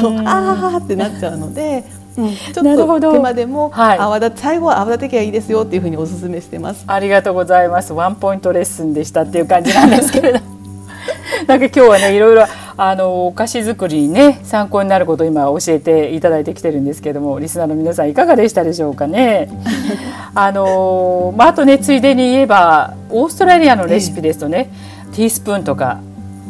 [0.00, 1.84] そうああってなっちゃうので。
[2.16, 6.84] うん、ちょっと手間でも、はい、泡立最後は泡立て器がいいですよっていうふうにお勧めしてます。
[6.86, 7.92] ありがとうございます。
[7.92, 10.38] ワンポイントレッスンでしたっていう感じなんですけれど。
[11.48, 12.46] なんか今日はねいろいろ
[12.76, 19.48] あのお菓子作りにね参考になることを今教えていただいてきてるんですけどもリスナーの皆さんいかがでしたでしょうかね？
[20.34, 24.70] あのまあ、あとねついでに言えばオーストラリアのレシピですとね、
[25.08, 26.00] えー、ティースプーンとか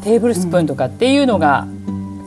[0.03, 1.67] テーブルスプーンとかっていうのが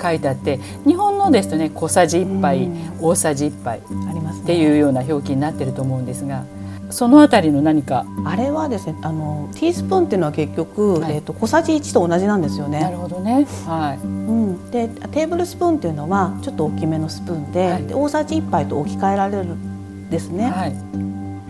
[0.01, 6.43] 書いてあって、うん、日本のですとね小さじ1杯、うん、大さじ1杯っていうような表記になってると思うんですが。
[6.89, 8.05] そのあたりの何か。
[8.25, 12.81] あれはですねあのティースプーンっていうのは結局、はい、えーと、小さじ1と同じなんですよね。
[12.81, 13.97] なるほどね、はい。
[13.97, 20.49] うん、でテーブルスプーンっていうのはちょっと大きめのスプーンではい、で大さじ1杯と置き換えられるんですね。
[20.49, 20.75] はい。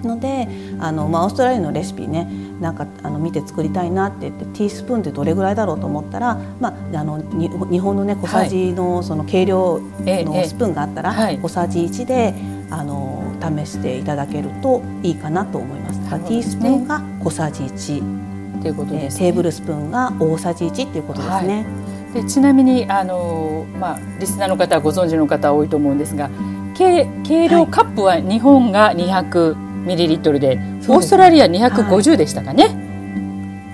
[0.04, 0.48] ので
[0.80, 2.30] あの、まあ、オーストラリアのレシピね
[2.60, 12.34] なんかあの見て作りたいなって言ってティースプーンってどれぐらいだろうと思ったら、まあ、あのに日本のね小さじのその計量のスプーンがあったら、はい、小さじ1で
[12.70, 16.00] あの試していただけるといいかなと思います。
[16.00, 21.66] ね、ティースプーンが小さじ1ということです、ね、テーブルスプーンが大さじ1っていうことですね。
[22.14, 26.30] はい、でちなみにあの、まあ、リスナーの方はご存知の方多いと思うんですが
[26.76, 32.84] 計計量カップは日本が200ミリリットルで、はい、オーストラリア250でしたかね。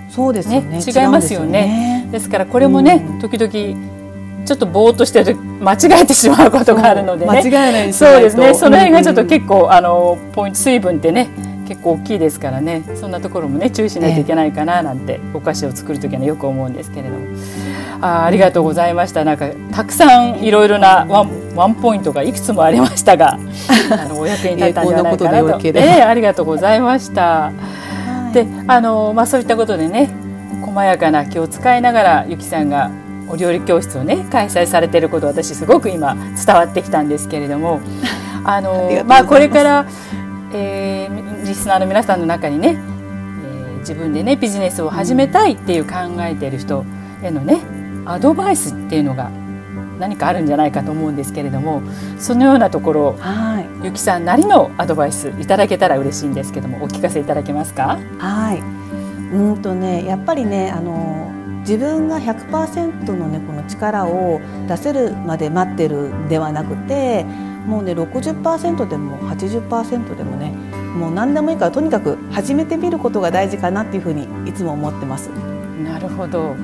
[0.10, 2.08] そうですね、ね、違いますよね。
[2.12, 3.93] ですからこれもね、うん、時々
[4.46, 7.32] ちょっとぼーっとしてる間違えてしまうことがあるのでね。
[7.32, 8.54] 間違えないそうですね。
[8.54, 11.30] その辺がちょっと結構、あのポイント水分ってね
[11.68, 12.84] 結構大きいですからね。
[12.96, 17.26] そんなところもね注意しないといけないかななんて、お菓子を作る時はよく思うんですけれども。
[18.02, 19.24] あありがとうございました。
[19.24, 23.38] なんかたくさんいろいろなワンワンポイントがいくつもありましたが、
[23.90, 25.60] あのお役に立ったんじゃないかなと。
[25.64, 27.54] えー、ありがとうございました。
[28.34, 30.10] で、あのまあそういったことでね、
[30.66, 32.92] 細やかな気を使いながらゆきさんが
[33.28, 36.16] お料理教室をね開催されていること私すごく今
[36.46, 37.80] 伝わってきたんですけれども
[38.46, 39.86] あのまあこれから、
[40.54, 46.86] えー、リスナーの皆さんの中にね、えー、自分でねビジネスを始めたいっていう考えている人
[47.22, 47.60] へのね
[48.06, 49.30] アドバイスっていうのが
[50.00, 51.82] 何かあるんじゃないかと思うんですけれども
[52.20, 58.00] そのようなところ、はい、ゆきさんなりのアドバイスいただけたら嬉しいんですけどもお聞かせいただけますか？
[58.18, 58.62] はい。
[59.34, 61.32] うんとねやっぱりねあの
[61.64, 67.24] 自分が100%のねこの力を出せるまで待ってるんではなくて
[67.66, 70.52] もうね60%でも80%でもね
[70.98, 75.30] もう何でもいいからとにかく始めてみることが大事かなっていうふうにいつも思ってます。
[75.84, 76.56] なるほど。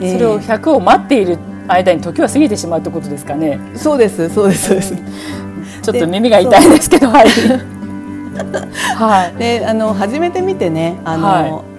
[0.00, 3.58] えー、それを100を待っている間に時は過ぎてしまうってことですかね。
[3.74, 4.94] そうですそうですそうです。
[5.82, 7.28] ちょっと耳が痛いですけどはい。
[8.96, 9.34] はい。
[9.38, 11.73] であの始めてみてねあの、はい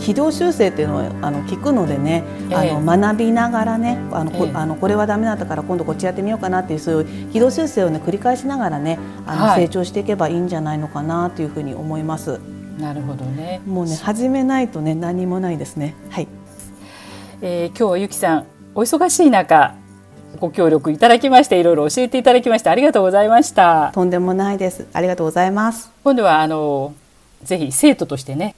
[0.00, 12.40] 軌道修正っていうのをあの聞くのでね、えー、あの学びながらねあの、えー、あのこれはダメだったから今度こっちやってみようかなっていうそういう軌道修正をね繰り返しながらねあの、はい、成長していけばいいんじゃないのかなというふうに思います。
[12.78, 13.60] なるほどね。
[13.66, 15.94] もうね始めないとね何もないですね。
[16.10, 16.28] はい。
[17.42, 19.74] えー、今日はゆきさんお忙しい中
[20.38, 23.90] ご協力いただきましていろいろ教えていただきましてありがとうございました。
[23.92, 24.86] とんでもないです。
[24.92, 25.90] ありがとうございます。
[26.04, 26.94] 今度はあの
[27.42, 28.54] ぜひ生徒としてね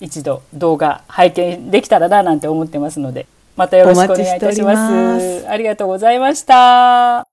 [0.00, 3.26] 一度動画拝見できたらななんて思ってますので
[3.56, 5.48] またよろしくお願いいたします。
[5.48, 7.26] ありがとうございました。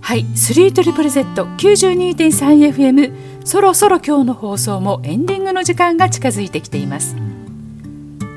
[0.00, 7.16] はい、3トリプル Z92.3FM そろそろ今日の放送もエンディングの時間が近づいてきています。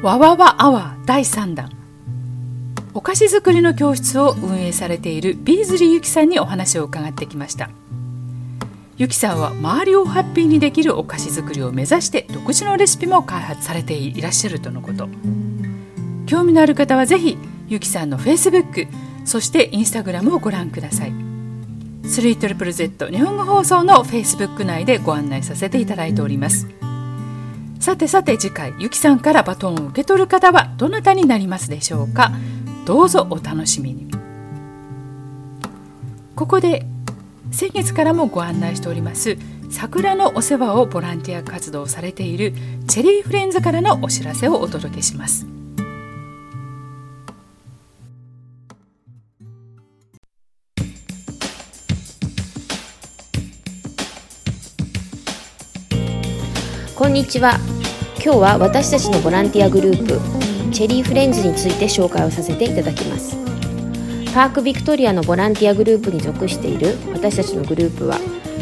[0.02, 1.76] わわわアワー第3弾。
[2.98, 7.70] お菓子作りの教室を運営されているビーズリーゆきさんにお話を伺ってきました
[8.98, 15.10] ゆきさんは周りをハッピーにできるお菓子作りを目指して独自のレシピも開発されていらっしゃるとのこと。
[16.26, 17.38] 興味のある方はぜひ
[17.68, 18.88] ゆきさんの Facebook
[19.26, 21.12] そしてインスタグラムをご覧ください。
[22.04, 26.70] 3ZZZ 日本語放送の Facebook 内でご案内させていただいております。
[27.82, 32.32] さてさて次回ゆきさんからバトンを受け取る方はどなたになりますでしょうか。
[32.86, 34.08] どうぞお楽しみに。
[36.34, 36.86] ここで
[37.56, 39.38] 先月からもご案内しております。
[39.72, 42.54] 桜のお世話をボランティア活動されている
[42.86, 45.46] チェリーフレンズからのお知らせをお届けします。
[56.94, 57.58] こんにちは。
[58.22, 60.20] 今日は私たちのボランティアグループ
[60.74, 63.45] チェリーフレンズについて紹介をさせていただきます。
[64.36, 68.20] パークビクトリアのボランティアグループに属している私たちのグループは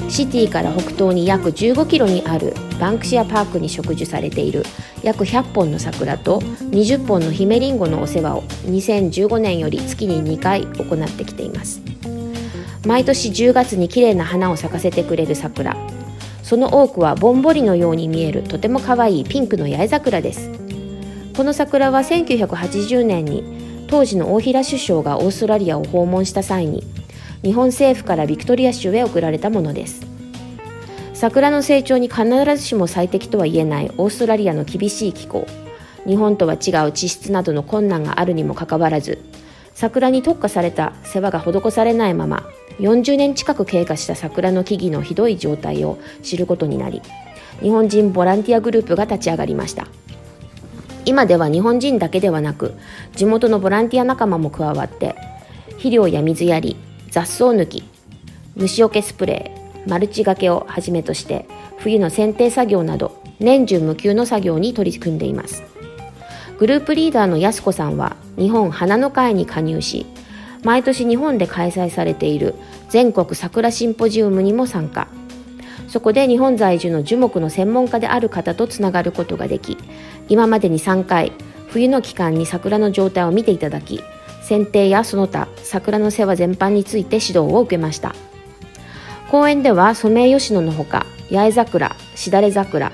[0.08, 4.62] シティから北東に約15キロにあるバンクシアパークに植樹されている
[5.02, 11.82] 約100本の桜と20本のヒメリンゴのお世話を2015年より月に2回行ってきています。
[12.86, 15.76] 毎年10月に綺麗な花を咲かせてくれる桜。
[16.44, 20.52] その多くはぼんぼりのように見えるとても可愛いピンクの八重桜です。
[21.36, 23.63] この桜は1980年に
[23.94, 26.84] 当時の大平首相がオーストラリアを訪問した際に
[27.44, 30.02] 日本政府からビクトリア州へ送られたものです。
[31.14, 32.26] 桜の成長に必
[32.58, 35.46] ずしも最適とは言えないオーストラリアの厳しい気候
[36.08, 39.22] 日本とは違う地質などの困難があるにもかかわらず
[39.76, 47.04] 桜に特化された世話が施されないまま40年近く経過した桜の木々のひどい状態を知ることになり
[47.62, 49.88] 日本人ボランティアグループが立ち上がりました。
[51.06, 52.74] 今では日本人だけではなく
[53.16, 55.16] 地元のボランティア仲間も加わって
[55.72, 56.78] 肥料や水やり
[57.10, 57.84] 雑草抜き
[58.56, 61.46] 虫除けスプレーマルチがけをはじめとして
[61.78, 65.64] 冬の剪定作業など年中無休の作業に取り組んでいます。
[66.58, 70.06] グループリーダーの安子さんは日本花の会に加入し
[70.64, 72.56] 毎年日本で開催されている
[72.90, 75.08] 全国桜シンポジウムにも参加。
[75.94, 79.78] そこで日本在住の樹木の専門家である方とつながることができ
[80.28, 81.32] 今までに3回
[81.68, 84.02] 冬の期間に桜の状態を見ていただき
[84.42, 88.16] 剪定やその他桜の世話全般について指導を受けました。
[89.30, 92.92] 公園ではソメイヨシノのほか八重桜しだれ桜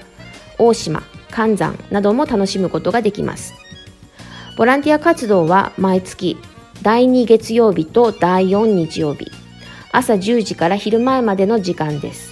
[0.58, 3.54] 大島寒山なども楽しむことができます。
[4.58, 6.36] ボランティア活動は毎月
[6.82, 9.32] 第2月曜日と第4日曜日
[9.94, 12.29] 朝10時から昼前までの時間です。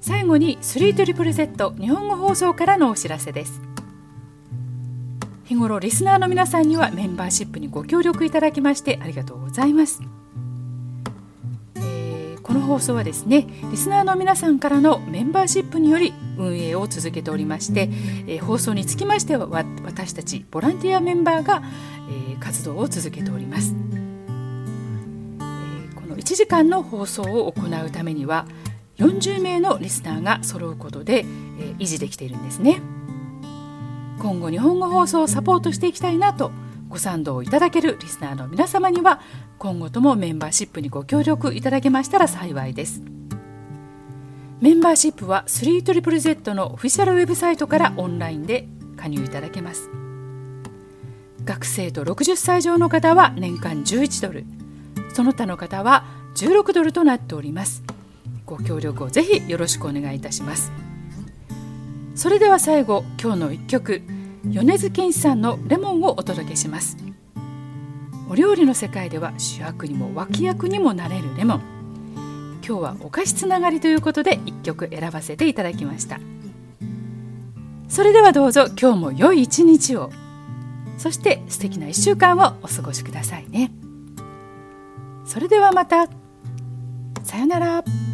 [0.00, 3.60] 最後にスリートリプル Z 日本語放送からのお知らせです。
[5.50, 10.00] 日頃リスナーの皆さんにはメンバーシップにご協力いただきましてありがとうございます、
[11.74, 17.88] えー、この放送はですねリスナーの皆さんからのメンバーシップにより運営を続けておりまして、
[18.28, 21.64] えー、放送につきましては私たちボランティアメンバーが、
[22.08, 23.76] えー、活動を続けております、え
[25.96, 28.46] この1時間の放送を行うためには
[28.98, 31.24] 40名のリスナーが揃うことで、
[31.58, 32.99] え、維持できているんですね。
[34.20, 36.52] 今後日本語放送をサポートしていきたいなと
[36.90, 39.20] ご賛同いただけるリスナーの皆様には
[39.58, 43.02] 今後ともメンバーシップにご協力いただけましたら幸いです。
[44.60, 48.68] メンバーシップは 3ZZZ のオフィシャルウェブサイトからオンラインで
[48.98, 49.88] 加入いただけます。
[51.44, 54.44] 学生と60歳以上の方は年間11ドル。
[55.14, 56.04] その他の方は
[56.34, 57.82] 16ドルとなっております。
[58.44, 60.70] ご協力をぜひよろしくお願いいたします。
[62.14, 64.02] それでは最後今日の一曲
[64.44, 66.96] 米津玄師さんのレモンをお届けします。
[68.28, 71.60] お料理の世界では主役にも脇役にもなれるレモン。
[72.66, 76.20] 今日はお菓子つながりということで1曲選ばせていただきました。
[77.88, 80.10] それではどうぞ今日も良い一日を。
[80.96, 83.72] そして素敵な1週間をお過ごしくださいね。
[85.24, 86.08] それではまた。
[87.24, 88.09] さよなら。